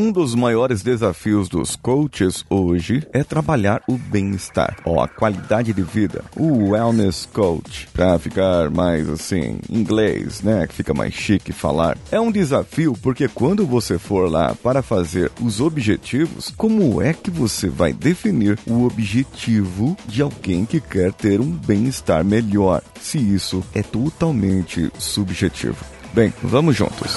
Um 0.00 0.12
dos 0.12 0.32
maiores 0.32 0.80
desafios 0.80 1.48
dos 1.48 1.74
coaches 1.74 2.44
hoje 2.48 3.04
é 3.12 3.24
trabalhar 3.24 3.82
o 3.88 3.98
bem-estar, 3.98 4.76
ou 4.84 5.00
a 5.00 5.08
qualidade 5.08 5.72
de 5.72 5.82
vida, 5.82 6.24
o 6.36 6.68
wellness 6.68 7.26
coach, 7.32 7.88
para 7.92 8.16
ficar 8.16 8.70
mais 8.70 9.08
assim, 9.08 9.58
inglês, 9.68 10.40
né, 10.40 10.68
que 10.68 10.74
fica 10.74 10.94
mais 10.94 11.12
chique 11.12 11.50
falar. 11.50 11.98
É 12.12 12.20
um 12.20 12.30
desafio 12.30 12.96
porque 13.02 13.26
quando 13.26 13.66
você 13.66 13.98
for 13.98 14.30
lá 14.30 14.54
para 14.62 14.82
fazer 14.82 15.32
os 15.42 15.60
objetivos, 15.60 16.54
como 16.56 17.02
é 17.02 17.12
que 17.12 17.28
você 17.28 17.68
vai 17.68 17.92
definir 17.92 18.56
o 18.68 18.86
objetivo 18.86 19.96
de 20.06 20.22
alguém 20.22 20.64
que 20.64 20.80
quer 20.80 21.12
ter 21.12 21.40
um 21.40 21.50
bem-estar 21.50 22.24
melhor, 22.24 22.82
se 23.00 23.18
isso 23.18 23.64
é 23.74 23.82
totalmente 23.82 24.92
subjetivo? 24.96 25.84
Bem, 26.14 26.32
vamos 26.40 26.76
juntos. 26.76 27.16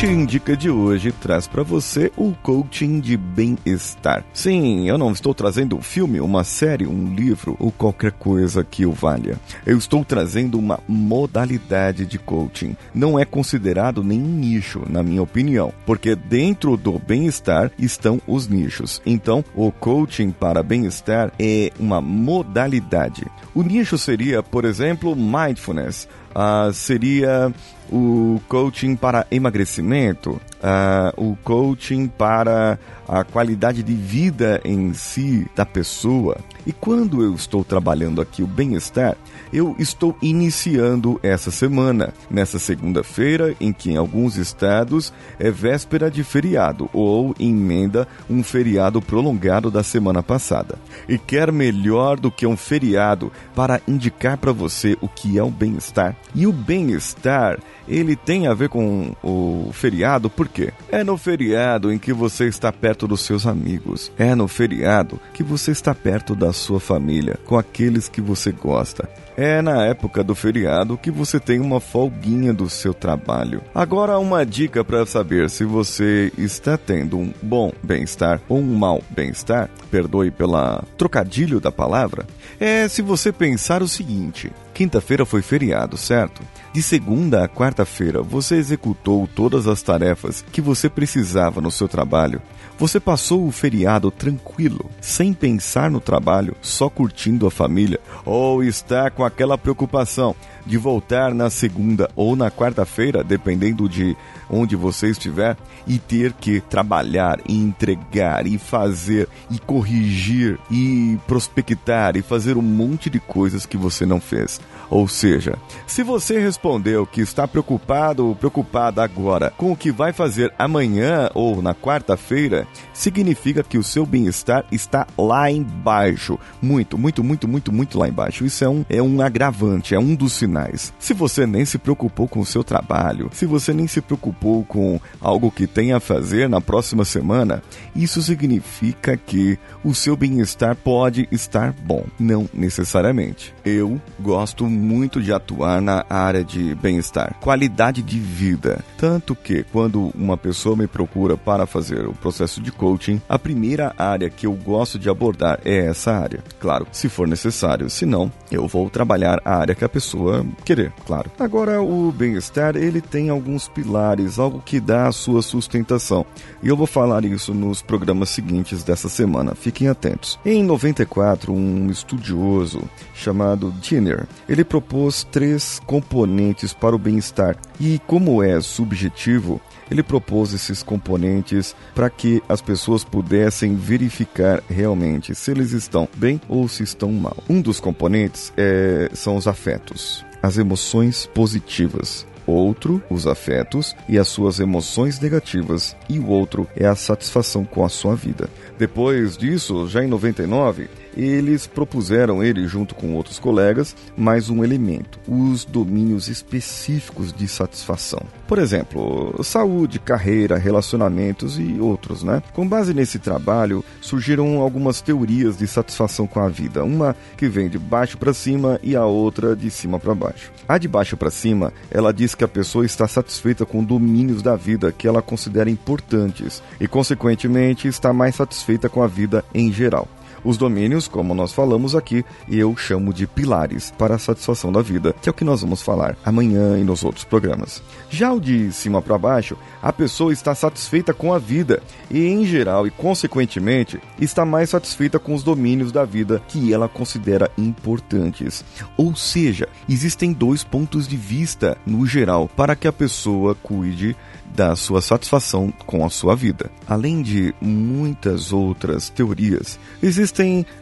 Coaching 0.00 0.24
Dica 0.24 0.56
de 0.56 0.70
hoje 0.70 1.12
traz 1.12 1.46
para 1.46 1.62
você 1.62 2.10
o 2.16 2.32
coaching 2.32 3.00
de 3.00 3.18
bem-estar. 3.18 4.24
Sim, 4.32 4.88
eu 4.88 4.96
não 4.96 5.12
estou 5.12 5.34
trazendo 5.34 5.76
um 5.76 5.82
filme, 5.82 6.22
uma 6.22 6.42
série, 6.42 6.86
um 6.86 7.14
livro 7.14 7.54
ou 7.60 7.70
qualquer 7.70 8.12
coisa 8.12 8.64
que 8.64 8.86
o 8.86 8.92
valha. 8.92 9.38
Eu 9.66 9.76
estou 9.76 10.02
trazendo 10.02 10.58
uma 10.58 10.80
modalidade 10.88 12.06
de 12.06 12.18
coaching. 12.18 12.74
Não 12.94 13.18
é 13.18 13.26
considerado 13.26 14.02
nem 14.02 14.18
nicho, 14.18 14.82
na 14.88 15.02
minha 15.02 15.22
opinião, 15.22 15.70
porque 15.84 16.16
dentro 16.16 16.78
do 16.78 16.98
bem-estar 16.98 17.70
estão 17.78 18.22
os 18.26 18.48
nichos. 18.48 19.02
Então, 19.04 19.44
o 19.54 19.70
coaching 19.70 20.30
para 20.30 20.62
bem-estar 20.62 21.30
é 21.38 21.72
uma 21.78 22.00
modalidade. 22.00 23.26
O 23.54 23.62
nicho 23.62 23.98
seria, 23.98 24.42
por 24.42 24.64
exemplo, 24.64 25.14
mindfulness. 25.14 26.08
Uh, 26.30 26.72
seria 26.72 27.52
o 27.90 28.40
coaching 28.48 28.94
para 28.94 29.26
emagrecimento, 29.30 30.40
uh, 30.62 31.12
o 31.16 31.36
coaching 31.42 32.06
para 32.06 32.78
a 33.08 33.24
qualidade 33.24 33.82
de 33.82 33.94
vida 33.94 34.60
em 34.64 34.94
si 34.94 35.46
da 35.56 35.66
pessoa. 35.66 36.38
E 36.64 36.72
quando 36.72 37.22
eu 37.22 37.34
estou 37.34 37.64
trabalhando 37.64 38.20
aqui 38.20 38.42
o 38.42 38.46
bem-estar, 38.46 39.16
eu 39.52 39.74
estou 39.80 40.16
iniciando 40.22 41.18
essa 41.20 41.50
semana, 41.50 42.14
nessa 42.30 42.60
segunda-feira, 42.60 43.56
em 43.60 43.72
que 43.72 43.90
em 43.90 43.96
alguns 43.96 44.36
estados 44.36 45.12
é 45.40 45.50
véspera 45.50 46.08
de 46.08 46.22
feriado 46.22 46.88
ou 46.92 47.34
emenda 47.40 48.06
um 48.28 48.44
feriado 48.44 49.02
prolongado 49.02 49.70
da 49.70 49.82
semana 49.82 50.22
passada. 50.22 50.78
E 51.08 51.18
quer 51.18 51.50
melhor 51.50 52.20
do 52.20 52.30
que 52.30 52.46
um 52.46 52.56
feriado 52.56 53.32
para 53.56 53.80
indicar 53.88 54.36
para 54.36 54.52
você 54.52 54.96
o 55.00 55.08
que 55.08 55.36
é 55.36 55.42
o 55.42 55.50
bem-estar? 55.50 56.14
E 56.32 56.46
o 56.46 56.52
bem-estar 56.52 57.58
ele 57.90 58.14
tem 58.14 58.46
a 58.46 58.54
ver 58.54 58.68
com 58.68 59.12
o 59.22 59.70
feriado, 59.72 60.30
por 60.30 60.48
quê? 60.48 60.72
É 60.90 61.02
no 61.02 61.16
feriado 61.16 61.92
em 61.92 61.98
que 61.98 62.12
você 62.12 62.46
está 62.46 62.72
perto 62.72 63.08
dos 63.08 63.22
seus 63.22 63.46
amigos. 63.46 64.12
É 64.16 64.34
no 64.34 64.46
feriado 64.46 65.20
que 65.34 65.42
você 65.42 65.72
está 65.72 65.94
perto 65.94 66.34
da 66.34 66.52
sua 66.52 66.78
família, 66.78 67.38
com 67.44 67.58
aqueles 67.58 68.08
que 68.08 68.20
você 68.20 68.52
gosta. 68.52 69.08
É 69.36 69.62
na 69.62 69.86
época 69.86 70.22
do 70.22 70.34
feriado 70.34 70.98
que 70.98 71.10
você 71.10 71.40
tem 71.40 71.60
uma 71.60 71.80
folguinha 71.80 72.52
do 72.52 72.68
seu 72.68 72.92
trabalho. 72.92 73.62
Agora, 73.74 74.18
uma 74.18 74.44
dica 74.44 74.84
para 74.84 75.06
saber 75.06 75.48
se 75.48 75.64
você 75.64 76.30
está 76.36 76.76
tendo 76.76 77.18
um 77.18 77.32
bom 77.42 77.72
bem-estar 77.82 78.40
ou 78.48 78.58
um 78.58 78.76
mau 78.76 79.02
bem-estar, 79.10 79.70
perdoe 79.90 80.30
pela 80.30 80.84
trocadilho 80.98 81.58
da 81.58 81.72
palavra, 81.72 82.26
é 82.58 82.86
se 82.86 83.00
você 83.00 83.32
pensar 83.32 83.82
o 83.82 83.88
seguinte: 83.88 84.52
quinta-feira 84.72 85.24
foi 85.24 85.42
feriado, 85.42 85.96
certo? 85.96 86.42
De 86.72 86.82
segunda 86.82 87.44
a 87.44 87.48
quarta-feira, 87.48 88.22
você 88.22 88.56
executou 88.56 89.26
todas 89.26 89.66
as 89.66 89.82
tarefas 89.82 90.44
que 90.52 90.60
você 90.60 90.88
precisava 90.88 91.60
no 91.60 91.70
seu 91.70 91.88
trabalho. 91.88 92.40
Você 92.78 92.98
passou 92.98 93.46
o 93.46 93.52
feriado 93.52 94.10
tranquilo, 94.10 94.88
sem 95.00 95.34
pensar 95.34 95.90
no 95.90 96.00
trabalho, 96.00 96.56
só 96.62 96.88
curtindo 96.88 97.46
a 97.46 97.50
família, 97.50 98.00
ou 98.24 98.64
está 98.64 99.10
com 99.10 99.22
aquela 99.24 99.58
preocupação 99.58 100.34
de 100.66 100.76
voltar 100.76 101.34
na 101.34 101.50
segunda 101.50 102.10
ou 102.14 102.36
na 102.36 102.50
quarta-feira, 102.50 103.22
dependendo 103.22 103.88
de 103.88 104.16
onde 104.48 104.76
você 104.76 105.08
estiver, 105.08 105.56
e 105.86 105.98
ter 105.98 106.32
que 106.32 106.60
trabalhar 106.60 107.40
e 107.48 107.56
entregar 107.56 108.46
e 108.46 108.58
fazer 108.58 109.28
e 109.50 109.58
corrigir 109.58 110.58
e 110.70 111.18
prospectar 111.26 112.16
e 112.16 112.22
fazer 112.22 112.56
um 112.56 112.62
monte 112.62 113.08
de 113.08 113.20
coisas 113.20 113.66
que 113.66 113.76
você 113.76 114.04
não 114.04 114.20
fez. 114.20 114.60
Ou 114.90 115.06
seja, 115.06 115.56
se 115.86 116.02
você 116.02 116.40
respondeu 116.40 117.06
que 117.06 117.20
está 117.20 117.46
preocupado 117.46 118.26
ou 118.26 118.34
preocupada 118.34 119.02
agora 119.02 119.52
com 119.56 119.70
o 119.70 119.76
que 119.76 119.92
vai 119.92 120.12
fazer 120.12 120.52
amanhã 120.58 121.30
ou 121.34 121.62
na 121.62 121.74
quarta-feira, 121.74 122.66
significa 122.92 123.62
que 123.62 123.78
o 123.78 123.84
seu 123.84 124.04
bem-estar 124.04 124.64
está 124.72 125.06
lá 125.16 125.50
embaixo. 125.50 126.38
Muito, 126.60 126.98
muito, 126.98 127.22
muito, 127.22 127.46
muito, 127.46 127.72
muito 127.72 127.98
lá 127.98 128.08
embaixo. 128.08 128.44
Isso 128.44 128.64
é 128.64 128.68
um, 128.68 128.84
é 128.88 129.02
um 129.02 129.20
agravante, 129.20 129.94
é 129.94 129.98
um 129.98 130.14
dos 130.14 130.32
sinais. 130.32 130.49
Se 130.98 131.14
você 131.14 131.46
nem 131.46 131.64
se 131.64 131.78
preocupou 131.78 132.28
com 132.28 132.40
o 132.40 132.46
seu 132.46 132.64
trabalho, 132.64 133.30
se 133.32 133.46
você 133.46 133.72
nem 133.72 133.86
se 133.86 134.00
preocupou 134.00 134.64
com 134.64 135.00
algo 135.20 135.50
que 135.50 135.66
tem 135.66 135.92
a 135.92 136.00
fazer 136.00 136.48
na 136.48 136.60
próxima 136.60 137.04
semana, 137.04 137.62
isso 137.94 138.22
significa 138.22 139.16
que 139.16 139.58
o 139.84 139.94
seu 139.94 140.16
bem-estar 140.16 140.76
pode 140.76 141.28
estar 141.30 141.72
bom. 141.72 142.04
Não 142.18 142.48
necessariamente. 142.52 143.54
Eu 143.64 144.00
gosto 144.18 144.66
muito 144.66 145.20
de 145.20 145.32
atuar 145.32 145.80
na 145.80 146.04
área 146.08 146.44
de 146.44 146.74
bem-estar, 146.74 147.36
qualidade 147.40 148.02
de 148.02 148.18
vida. 148.18 148.84
Tanto 148.96 149.34
que, 149.34 149.64
quando 149.72 150.10
uma 150.14 150.36
pessoa 150.36 150.76
me 150.76 150.86
procura 150.86 151.36
para 151.36 151.66
fazer 151.66 152.06
o 152.06 152.12
processo 152.12 152.60
de 152.60 152.72
coaching, 152.72 153.20
a 153.28 153.38
primeira 153.38 153.94
área 153.96 154.30
que 154.30 154.46
eu 154.46 154.52
gosto 154.52 154.98
de 154.98 155.08
abordar 155.08 155.60
é 155.64 155.86
essa 155.86 156.12
área. 156.12 156.42
Claro, 156.58 156.86
se 156.92 157.08
for 157.08 157.26
necessário, 157.26 157.88
se 157.90 158.04
não, 158.06 158.30
eu 158.50 158.66
vou 158.66 158.88
trabalhar 158.90 159.40
a 159.44 159.56
área 159.56 159.74
que 159.74 159.84
a 159.84 159.88
pessoa 159.88 160.39
querer, 160.64 160.92
claro. 161.06 161.30
Agora, 161.38 161.82
o 161.82 162.12
bem-estar, 162.12 162.76
ele 162.76 163.00
tem 163.00 163.30
alguns 163.30 163.68
pilares, 163.68 164.38
algo 164.38 164.62
que 164.64 164.80
dá 164.80 165.08
a 165.08 165.12
sua 165.12 165.42
sustentação. 165.42 166.24
E 166.62 166.68
eu 166.68 166.76
vou 166.76 166.86
falar 166.86 167.24
isso 167.24 167.54
nos 167.54 167.82
programas 167.82 168.30
seguintes 168.30 168.82
dessa 168.82 169.08
semana. 169.08 169.54
Fiquem 169.54 169.88
atentos. 169.88 170.38
Em 170.44 170.62
94, 170.62 171.52
um 171.52 171.90
estudioso 171.90 172.82
chamado 173.14 173.72
Dinner, 173.80 174.26
ele 174.48 174.64
propôs 174.64 175.24
três 175.24 175.80
componentes 175.86 176.72
para 176.72 176.94
o 176.94 176.98
bem-estar. 176.98 177.56
E 177.78 177.98
como 178.06 178.42
é 178.42 178.60
subjetivo, 178.60 179.60
ele 179.90 180.02
propôs 180.02 180.54
esses 180.54 180.82
componentes 180.82 181.74
para 181.94 182.08
que 182.08 182.42
as 182.48 182.60
pessoas 182.60 183.02
pudessem 183.02 183.74
verificar 183.74 184.62
realmente 184.68 185.34
se 185.34 185.50
eles 185.50 185.72
estão 185.72 186.08
bem 186.16 186.40
ou 186.48 186.68
se 186.68 186.82
estão 186.82 187.10
mal. 187.12 187.36
Um 187.48 187.60
dos 187.60 187.80
componentes 187.80 188.52
é, 188.56 189.10
são 189.12 189.36
os 189.36 189.48
afetos, 189.48 190.24
as 190.42 190.58
emoções 190.58 191.26
positivas. 191.26 192.26
Outro, 192.46 193.02
os 193.10 193.26
afetos 193.26 193.94
e 194.08 194.18
as 194.18 194.28
suas 194.28 194.60
emoções 194.60 195.20
negativas, 195.20 195.96
e 196.08 196.18
o 196.18 196.26
outro 196.28 196.66
é 196.76 196.86
a 196.86 196.94
satisfação 196.94 197.64
com 197.64 197.84
a 197.84 197.88
sua 197.88 198.14
vida. 198.14 198.48
Depois 198.78 199.36
disso, 199.36 199.86
já 199.88 200.02
em 200.02 200.08
99, 200.08 200.88
eles 201.16 201.66
propuseram, 201.66 202.42
ele 202.42 202.66
junto 202.66 202.94
com 202.94 203.14
outros 203.14 203.38
colegas, 203.38 203.96
mais 204.16 204.48
um 204.48 204.64
elemento: 204.64 205.18
os 205.28 205.64
domínios 205.64 206.28
específicos 206.28 207.32
de 207.32 207.46
satisfação. 207.48 208.22
Por 208.46 208.58
exemplo, 208.58 209.38
saúde, 209.44 209.98
carreira, 209.98 210.56
relacionamentos 210.56 211.58
e 211.58 211.78
outros, 211.80 212.22
né? 212.22 212.42
Com 212.52 212.66
base 212.66 212.94
nesse 212.94 213.18
trabalho, 213.18 213.84
surgiram 214.00 214.60
algumas 214.60 215.00
teorias 215.00 215.58
de 215.58 215.66
satisfação 215.66 216.26
com 216.26 216.40
a 216.40 216.48
vida, 216.48 216.84
uma 216.84 217.14
que 217.36 217.48
vem 217.48 217.68
de 217.68 217.78
baixo 217.78 218.18
para 218.18 218.32
cima 218.32 218.78
e 218.82 218.96
a 218.96 219.04
outra 219.04 219.54
de 219.54 219.70
cima 219.70 219.98
para 219.98 220.14
baixo. 220.14 220.50
A 220.68 220.78
de 220.78 220.88
baixo 220.88 221.16
para 221.16 221.30
cima, 221.30 221.72
ela 221.90 222.12
diz 222.12 222.34
que 222.40 222.44
a 222.44 222.48
pessoa 222.48 222.86
está 222.86 223.06
satisfeita 223.06 223.66
com 223.66 223.84
domínios 223.84 224.40
da 224.40 224.56
vida 224.56 224.90
que 224.90 225.06
ela 225.06 225.20
considera 225.20 225.68
importantes 225.68 226.62
e, 226.80 226.88
consequentemente, 226.88 227.86
está 227.86 228.14
mais 228.14 228.36
satisfeita 228.36 228.88
com 228.88 229.02
a 229.02 229.06
vida 229.06 229.44
em 229.52 229.70
geral. 229.70 230.08
Os 230.44 230.56
domínios, 230.56 231.06
como 231.06 231.34
nós 231.34 231.52
falamos 231.52 231.94
aqui, 231.94 232.24
eu 232.48 232.76
chamo 232.76 233.12
de 233.12 233.26
pilares 233.26 233.92
para 233.96 234.14
a 234.14 234.18
satisfação 234.18 234.72
da 234.72 234.80
vida, 234.82 235.14
que 235.20 235.28
é 235.28 235.32
o 235.32 235.34
que 235.34 235.44
nós 235.44 235.60
vamos 235.60 235.82
falar 235.82 236.16
amanhã 236.24 236.78
e 236.78 236.84
nos 236.84 237.04
outros 237.04 237.24
programas. 237.24 237.82
Já 238.08 238.32
o 238.32 238.40
de 238.40 238.72
cima 238.72 239.02
para 239.02 239.18
baixo, 239.18 239.56
a 239.82 239.92
pessoa 239.92 240.32
está 240.32 240.54
satisfeita 240.54 241.12
com 241.12 241.32
a 241.32 241.38
vida 241.38 241.82
e, 242.10 242.26
em 242.26 242.44
geral 242.44 242.86
e 242.86 242.90
consequentemente, 242.90 244.00
está 244.20 244.44
mais 244.44 244.70
satisfeita 244.70 245.18
com 245.18 245.34
os 245.34 245.42
domínios 245.42 245.92
da 245.92 246.04
vida 246.04 246.42
que 246.48 246.72
ela 246.72 246.88
considera 246.88 247.50
importantes. 247.58 248.64
Ou 248.96 249.14
seja, 249.14 249.68
existem 249.88 250.32
dois 250.32 250.64
pontos 250.64 251.06
de 251.06 251.16
vista 251.16 251.76
no 251.86 252.06
geral 252.06 252.48
para 252.56 252.74
que 252.74 252.88
a 252.88 252.92
pessoa 252.92 253.54
cuide 253.54 254.16
da 254.54 254.74
sua 254.74 255.00
satisfação 255.00 255.72
com 255.86 256.04
a 256.04 256.10
sua 256.10 256.34
vida. 256.34 256.70
Além 256.86 257.22
de 257.22 257.54
muitas 257.60 258.52
outras 258.52 259.08
teorias, 259.08 259.78
existem 260.02 260.29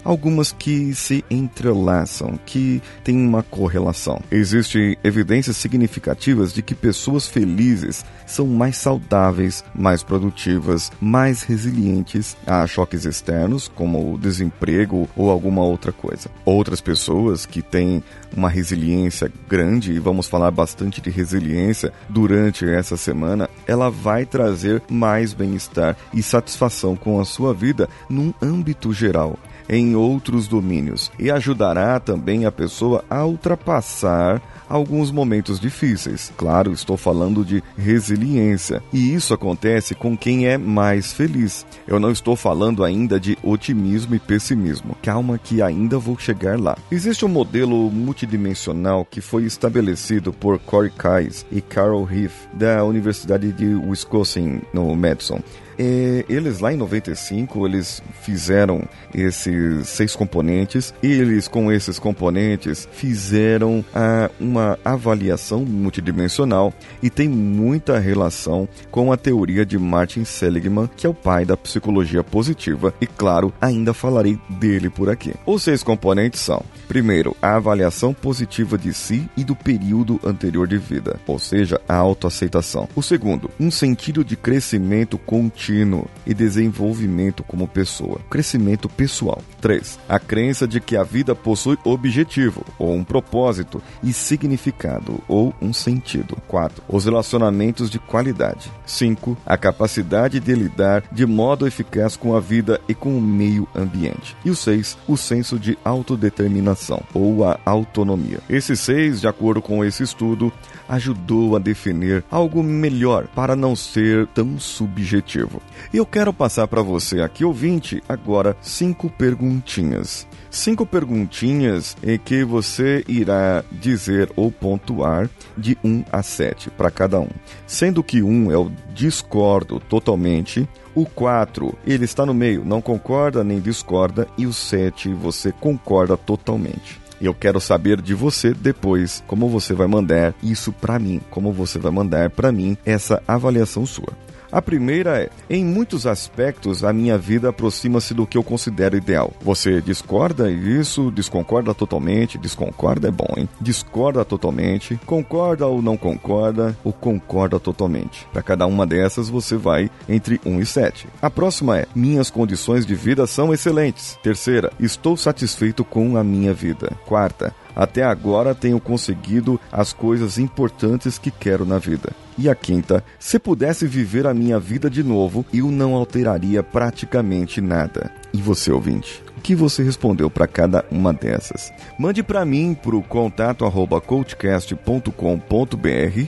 algumas 0.04 0.52
que 0.52 0.94
se 0.94 1.24
entrelaçam, 1.30 2.38
que 2.44 2.82
têm 3.02 3.16
uma 3.16 3.42
correlação. 3.42 4.20
Existem 4.30 4.96
evidências 5.02 5.56
significativas 5.56 6.52
de 6.52 6.62
que 6.62 6.74
pessoas 6.74 7.26
felizes 7.26 8.04
são 8.26 8.46
mais 8.46 8.76
saudáveis, 8.76 9.64
mais 9.74 10.02
produtivas, 10.02 10.92
mais 11.00 11.42
resilientes 11.42 12.36
a 12.46 12.66
choques 12.66 13.04
externos, 13.04 13.68
como 13.68 14.14
o 14.14 14.18
desemprego 14.18 15.08
ou 15.16 15.30
alguma 15.30 15.62
outra 15.62 15.92
coisa. 15.92 16.30
Outras 16.44 16.80
pessoas 16.80 17.46
que 17.46 17.62
têm 17.62 18.02
uma 18.36 18.50
resiliência 18.50 19.32
grande, 19.48 19.92
e 19.92 19.98
vamos 19.98 20.28
falar 20.28 20.50
bastante 20.50 21.00
de 21.00 21.10
resiliência 21.10 21.92
durante 22.08 22.68
essa 22.68 22.96
semana, 22.96 23.48
ela 23.66 23.90
vai 23.90 24.26
trazer 24.26 24.82
mais 24.90 25.32
bem-estar 25.32 25.96
e 26.12 26.22
satisfação 26.22 26.94
com 26.94 27.20
a 27.20 27.24
sua 27.24 27.54
vida 27.54 27.88
num 28.08 28.32
âmbito 28.42 28.92
geral 28.92 29.38
em 29.68 29.94
outros 29.94 30.48
domínios 30.48 31.10
e 31.18 31.30
ajudará 31.30 32.00
também 32.00 32.46
a 32.46 32.52
pessoa 32.52 33.04
a 33.08 33.24
ultrapassar 33.24 34.40
alguns 34.68 35.10
momentos 35.10 35.58
difíceis. 35.58 36.32
Claro, 36.36 36.72
estou 36.72 36.96
falando 36.96 37.44
de 37.44 37.62
resiliência, 37.76 38.82
e 38.92 39.14
isso 39.14 39.32
acontece 39.32 39.94
com 39.94 40.16
quem 40.16 40.46
é 40.46 40.58
mais 40.58 41.12
feliz. 41.12 41.66
Eu 41.86 41.98
não 41.98 42.10
estou 42.10 42.36
falando 42.36 42.84
ainda 42.84 43.18
de 43.18 43.38
otimismo 43.42 44.14
e 44.14 44.18
pessimismo. 44.18 44.96
Calma 45.02 45.38
que 45.38 45.62
ainda 45.62 45.98
vou 45.98 46.18
chegar 46.18 46.58
lá. 46.58 46.76
Existe 46.90 47.24
um 47.24 47.28
modelo 47.28 47.90
multidimensional 47.90 49.04
que 49.04 49.20
foi 49.20 49.44
estabelecido 49.44 50.32
por 50.32 50.58
Corey 50.58 50.90
Kais 50.90 51.46
e 51.50 51.60
Carol 51.60 52.08
Heath 52.10 52.48
da 52.52 52.84
Universidade 52.84 53.52
de 53.52 53.74
Wisconsin 53.74 54.60
no 54.72 54.94
Madison. 54.94 55.40
É, 55.78 56.25
eles 56.28 56.58
lá 56.58 56.72
em 56.72 56.76
95 56.76 57.66
eles 57.66 58.02
fizeram 58.22 58.82
esses 59.14 59.88
seis 59.88 60.16
componentes 60.16 60.92
eles 61.02 61.46
com 61.46 61.70
esses 61.70 61.98
componentes 61.98 62.88
fizeram 62.90 63.84
ah, 63.94 64.30
uma 64.40 64.78
avaliação 64.84 65.64
multidimensional 65.64 66.72
e 67.02 67.08
tem 67.08 67.28
muita 67.28 67.98
relação 67.98 68.69
com 68.90 69.12
a 69.12 69.16
teoria 69.16 69.64
de 69.64 69.78
Martin 69.78 70.25
Seligman, 70.25 70.90
que 70.96 71.06
é 71.06 71.10
o 71.10 71.14
pai 71.14 71.44
da 71.44 71.56
psicologia 71.56 72.25
positiva 72.25 72.92
e 73.00 73.06
claro, 73.06 73.52
ainda 73.60 73.94
falarei 73.94 74.38
dele 74.48 74.90
por 74.90 75.08
aqui. 75.08 75.34
Os 75.46 75.62
seis 75.62 75.82
componentes 75.82 76.40
são: 76.40 76.62
primeiro, 76.88 77.36
a 77.40 77.56
avaliação 77.56 78.12
positiva 78.12 78.76
de 78.76 78.92
si 78.92 79.28
e 79.36 79.44
do 79.44 79.54
período 79.54 80.20
anterior 80.25 80.66
de 80.66 80.78
vida, 80.78 81.20
ou 81.26 81.38
seja, 81.38 81.80
a 81.88 81.94
autoaceitação. 81.94 82.88
O 82.94 83.02
segundo, 83.02 83.50
um 83.60 83.70
sentido 83.70 84.25
de 84.25 84.36
crescimento 84.36 85.19
contínuo 85.19 85.67
contínuo 85.68 86.06
e 86.26 86.32
desenvolvimento 86.32 87.42
como 87.42 87.68
pessoa. 87.68 88.20
Crescimento 88.30 88.88
pessoal. 88.88 89.42
3. 89.60 89.98
A 90.08 90.18
crença 90.18 90.66
de 90.66 90.80
que 90.80 90.96
a 90.96 91.02
vida 91.02 91.34
possui 91.34 91.76
objetivo, 91.84 92.64
ou 92.78 92.94
um 92.94 93.04
propósito, 93.04 93.82
e 94.02 94.12
significado, 94.12 95.20
ou 95.28 95.54
um 95.60 95.72
sentido. 95.72 96.36
4. 96.48 96.82
Os 96.88 97.04
relacionamentos 97.04 97.90
de 97.90 97.98
qualidade. 97.98 98.70
5. 98.86 99.36
A 99.44 99.56
capacidade 99.56 100.40
de 100.40 100.54
lidar 100.54 101.04
de 101.12 101.26
modo 101.26 101.66
eficaz 101.66 102.16
com 102.16 102.34
a 102.34 102.40
vida 102.40 102.80
e 102.88 102.94
com 102.94 103.16
o 103.16 103.20
meio 103.20 103.68
ambiente. 103.74 104.36
E 104.44 104.50
o 104.50 104.56
6. 104.56 104.96
O 105.06 105.16
senso 105.16 105.58
de 105.58 105.76
autodeterminação, 105.84 107.02
ou 107.12 107.44
a 107.44 107.58
autonomia. 107.64 108.40
Esses 108.48 108.80
seis, 108.80 109.20
de 109.20 109.28
acordo 109.28 109.60
com 109.60 109.84
esse 109.84 110.02
estudo, 110.02 110.52
ajudou 110.88 111.56
a 111.56 111.58
definir 111.58 112.24
algo 112.30 112.62
melhor 112.62 113.26
para 113.28 113.54
não 113.54 113.76
ser 113.76 114.26
tão 114.28 114.58
subjetivo. 114.58 115.57
E 115.93 115.96
eu 115.96 116.06
quero 116.06 116.32
passar 116.32 116.66
para 116.69 116.82
você 116.82 117.20
aqui, 117.20 117.44
ouvinte, 117.44 118.02
agora 118.08 118.56
cinco 118.60 119.10
perguntinhas. 119.10 120.26
Cinco 120.50 120.87
perguntinhas 120.87 121.96
em 122.02 122.19
que 122.19 122.43
você 122.43 123.05
irá 123.06 123.62
dizer 123.70 124.31
ou 124.34 124.50
pontuar 124.50 125.28
de 125.56 125.76
1 125.84 126.05
a 126.10 126.22
7 126.22 126.70
para 126.70 126.90
cada 126.90 127.20
um. 127.20 127.28
Sendo 127.66 128.02
que 128.02 128.22
1 128.22 128.50
é 128.50 128.56
o 128.56 128.72
discordo 128.94 129.78
totalmente, 129.78 130.66
o 130.94 131.05
4 131.05 131.76
ele 131.87 132.04
está 132.04 132.25
no 132.25 132.32
meio, 132.32 132.64
não 132.64 132.81
concorda 132.81 133.44
nem 133.44 133.61
discorda, 133.61 134.26
e 134.38 134.46
o 134.46 134.52
7 134.52 135.12
você 135.12 135.52
concorda 135.52 136.16
totalmente. 136.16 136.99
Eu 137.20 137.34
quero 137.34 137.61
saber 137.61 138.00
de 138.00 138.14
você 138.14 138.54
depois 138.54 139.22
como 139.26 139.49
você 139.49 139.75
vai 139.75 139.88
mandar 139.88 140.34
isso 140.43 140.72
para 140.72 140.99
mim, 140.99 141.20
como 141.31 141.52
você 141.52 141.78
vai 141.78 141.90
mandar 141.90 142.31
para 142.31 142.52
mim 142.52 142.76
essa 142.87 143.22
avaliação 143.26 143.84
sua. 143.84 144.12
A 144.50 144.62
primeira 144.62 145.18
é: 145.22 145.30
em 145.48 145.64
muitos 145.64 146.06
aspectos, 146.06 146.82
a 146.82 146.92
minha 146.92 147.18
vida 147.18 147.50
aproxima-se 147.50 148.14
do 148.14 148.26
que 148.26 148.38
eu 148.38 148.42
considero 148.42 148.96
ideal. 148.96 149.32
Você 149.42 149.80
discorda 149.80 150.50
isso? 150.50 151.10
Desconcorda 151.10 151.74
totalmente? 151.74 152.38
Desconcorda 152.38 153.08
é 153.08 153.10
bom, 153.10 153.34
hein? 153.36 153.48
Discorda 153.60 154.24
totalmente? 154.24 154.98
Concorda 155.04 155.66
ou 155.66 155.82
não 155.82 155.96
concorda? 155.96 156.76
Ou 156.82 156.92
concorda 156.92 157.60
totalmente? 157.60 158.26
Para 158.32 158.42
cada 158.42 158.66
uma 158.66 158.86
dessas, 158.86 159.28
você 159.28 159.56
vai 159.56 159.90
entre 160.08 160.40
1 160.44 160.60
e 160.60 160.66
7. 160.66 161.06
A 161.20 161.30
próxima 161.30 161.78
é: 161.78 161.86
minhas 161.94 162.30
condições 162.30 162.86
de 162.86 162.94
vida 162.94 163.26
são 163.26 163.52
excelentes. 163.52 164.18
Terceira: 164.22 164.72
estou 164.80 165.16
satisfeito 165.16 165.84
com 165.84 166.16
a 166.16 166.24
minha 166.24 166.54
vida. 166.54 166.90
Quarta: 167.06 167.54
até 167.74 168.02
agora 168.02 168.54
tenho 168.54 168.80
conseguido 168.80 169.60
as 169.70 169.92
coisas 169.92 170.38
importantes 170.38 171.18
que 171.18 171.30
quero 171.30 171.64
na 171.64 171.78
vida. 171.78 172.10
E 172.36 172.48
a 172.48 172.54
quinta, 172.54 173.04
se 173.18 173.38
pudesse 173.38 173.86
viver 173.86 174.26
a 174.26 174.34
minha 174.34 174.58
vida 174.58 174.88
de 174.88 175.02
novo, 175.02 175.44
eu 175.52 175.70
não 175.70 175.94
alteraria 175.94 176.62
praticamente 176.62 177.60
nada. 177.60 178.12
E 178.32 178.40
você, 178.40 178.70
ouvinte? 178.70 179.27
O 179.38 179.40
que 179.40 179.55
você 179.55 179.85
respondeu 179.85 180.29
para 180.29 180.49
cada 180.49 180.85
uma 180.90 181.12
dessas? 181.12 181.73
Mande 181.96 182.25
para 182.25 182.44
mim 182.44 182.75
para 182.75 182.96
o 182.96 183.02
contato 183.02 183.64
arroba 183.64 184.00
coachcast.com.br 184.00 185.12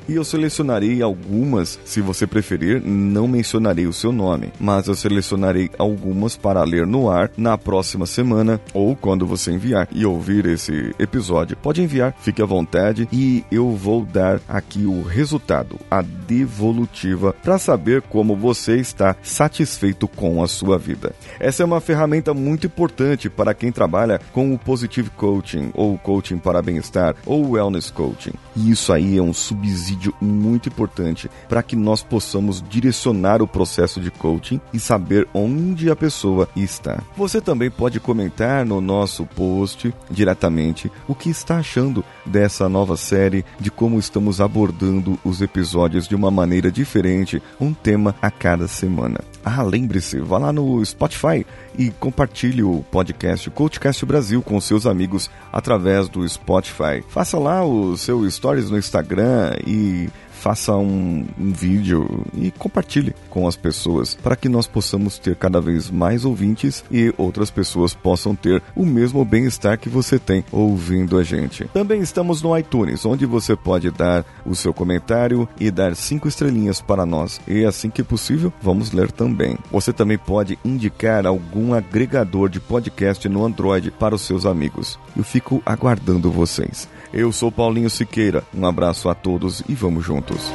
e 0.08 0.14
eu 0.14 0.22
selecionarei 0.22 1.02
algumas, 1.02 1.80
se 1.84 2.00
você 2.00 2.24
preferir, 2.24 2.80
não 2.80 3.26
mencionarei 3.26 3.88
o 3.88 3.92
seu 3.92 4.12
nome, 4.12 4.52
mas 4.60 4.86
eu 4.86 4.94
selecionarei 4.94 5.68
algumas 5.76 6.36
para 6.36 6.62
ler 6.62 6.86
no 6.86 7.10
ar 7.10 7.32
na 7.36 7.58
próxima 7.58 8.06
semana 8.06 8.60
ou 8.72 8.94
quando 8.94 9.26
você 9.26 9.50
enviar 9.50 9.88
e 9.90 10.06
ouvir 10.06 10.46
esse 10.46 10.94
episódio. 10.96 11.56
Pode 11.56 11.82
enviar, 11.82 12.14
fique 12.20 12.40
à 12.40 12.46
vontade 12.46 13.08
e 13.12 13.44
eu 13.50 13.72
vou 13.72 14.04
dar 14.04 14.40
aqui 14.48 14.86
o 14.86 15.02
resultado, 15.02 15.80
a 15.90 16.00
devolutiva, 16.00 17.34
para 17.42 17.58
saber 17.58 18.02
como 18.02 18.36
você 18.36 18.76
está 18.76 19.16
satisfeito 19.20 20.06
com 20.06 20.40
a 20.40 20.46
sua 20.46 20.78
vida. 20.78 21.12
Essa 21.40 21.64
é 21.64 21.66
uma 21.66 21.80
ferramenta 21.80 22.32
muito 22.32 22.68
importante 22.68 22.99
para 23.30 23.54
quem 23.54 23.72
trabalha 23.72 24.20
com 24.32 24.52
o 24.52 24.58
Positive 24.58 25.10
Coaching, 25.10 25.70
ou 25.74 25.96
Coaching 25.98 26.38
para 26.38 26.62
Bem-Estar, 26.62 27.16
ou 27.24 27.50
Wellness 27.50 27.90
Coaching. 27.90 28.32
E 28.56 28.70
isso 28.70 28.92
aí 28.92 29.16
é 29.16 29.22
um 29.22 29.32
subsídio 29.32 30.14
muito 30.20 30.68
importante 30.68 31.30
para 31.48 31.62
que 31.62 31.76
nós 31.76 32.02
possamos 32.02 32.62
direcionar 32.62 33.40
o 33.42 33.46
processo 33.46 34.00
de 34.00 34.10
coaching 34.10 34.60
e 34.72 34.78
saber 34.78 35.26
onde 35.32 35.90
a 35.90 35.96
pessoa 35.96 36.48
está. 36.56 37.02
Você 37.16 37.40
também 37.40 37.70
pode 37.70 38.00
comentar 38.00 38.64
no 38.64 38.80
nosso 38.80 39.24
post 39.24 39.94
diretamente 40.10 40.90
o 41.08 41.14
que 41.14 41.30
está 41.30 41.58
achando 41.58 42.04
dessa 42.24 42.68
nova 42.68 42.96
série, 42.96 43.44
de 43.58 43.70
como 43.70 43.98
estamos 43.98 44.40
abordando 44.40 45.18
os 45.24 45.40
episódios 45.40 46.06
de 46.06 46.14
uma 46.14 46.30
maneira 46.30 46.70
diferente, 46.70 47.42
um 47.60 47.72
tema 47.72 48.14
a 48.20 48.30
cada 48.30 48.68
semana. 48.68 49.20
Ah, 49.44 49.62
lembre-se, 49.62 50.20
vá 50.20 50.38
lá 50.38 50.52
no 50.52 50.84
Spotify 50.84 51.46
e 51.78 51.90
compartilhe 51.90 52.62
o 52.62 52.84
podcast 52.90 53.48
Coachcast 53.50 54.04
Brasil 54.04 54.42
com 54.42 54.60
seus 54.60 54.86
amigos 54.86 55.30
através 55.52 56.08
do 56.08 56.28
Spotify. 56.28 57.02
Faça 57.08 57.38
lá 57.38 57.64
o 57.64 57.96
seu 57.96 58.28
stories 58.30 58.70
no 58.70 58.78
Instagram 58.78 59.56
e 59.66 60.08
faça 60.40 60.74
um, 60.74 61.26
um 61.38 61.52
vídeo 61.52 62.24
e 62.34 62.50
compartilhe 62.50 63.14
com 63.28 63.46
as 63.46 63.56
pessoas 63.56 64.14
para 64.14 64.34
que 64.34 64.48
nós 64.48 64.66
possamos 64.66 65.18
ter 65.18 65.36
cada 65.36 65.60
vez 65.60 65.90
mais 65.90 66.24
ouvintes 66.24 66.82
e 66.90 67.12
outras 67.18 67.50
pessoas 67.50 67.94
possam 67.94 68.34
ter 68.34 68.62
o 68.74 68.86
mesmo 68.86 69.22
bem-estar 69.22 69.78
que 69.78 69.88
você 69.88 70.18
tem 70.18 70.42
ouvindo 70.50 71.18
a 71.18 71.22
gente. 71.22 71.64
Também 71.74 72.00
estamos 72.00 72.40
no 72.40 72.56
iTunes, 72.56 73.04
onde 73.04 73.26
você 73.26 73.54
pode 73.54 73.90
dar 73.90 74.24
o 74.46 74.54
seu 74.54 74.72
comentário 74.72 75.46
e 75.60 75.70
dar 75.70 75.94
cinco 75.94 76.26
estrelinhas 76.26 76.80
para 76.80 77.04
nós. 77.04 77.38
E 77.46 77.64
assim 77.64 77.90
que 77.90 78.02
possível, 78.02 78.50
vamos 78.62 78.92
ler 78.92 79.12
também. 79.12 79.58
Você 79.70 79.92
também 79.92 80.16
pode 80.16 80.58
indicar 80.64 81.26
algum 81.26 81.74
agregador 81.74 82.48
de 82.48 82.60
podcast 82.60 83.28
no 83.28 83.44
Android 83.44 83.90
para 83.90 84.14
os 84.14 84.22
seus 84.22 84.46
amigos. 84.46 84.98
Eu 85.14 85.22
fico 85.22 85.62
aguardando 85.66 86.30
vocês. 86.30 86.88
Eu 87.12 87.32
sou 87.32 87.50
Paulinho 87.50 87.90
Siqueira. 87.90 88.44
Um 88.54 88.64
abraço 88.64 89.08
a 89.08 89.14
todos 89.14 89.62
e 89.68 89.74
vamos 89.74 90.04
juntos. 90.04 90.52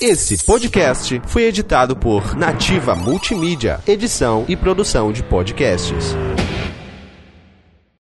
Esse 0.00 0.44
podcast 0.44 1.20
foi 1.26 1.44
editado 1.44 1.96
por 1.96 2.36
Nativa 2.36 2.94
Multimídia, 2.94 3.80
edição 3.86 4.44
e 4.48 4.54
produção 4.54 5.10
de 5.10 5.22
podcasts. 5.22 6.14